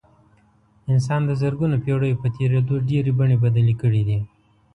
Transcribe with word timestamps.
انسان 0.91 1.21
د 1.25 1.31
زرګونو 1.41 1.75
پېړیو 1.83 2.21
په 2.21 2.27
تېرېدو 2.37 2.75
ډېرې 2.89 3.11
بڼې 3.19 3.37
بدلې 3.43 3.75
کړې 3.81 4.01
دي. 4.07 4.19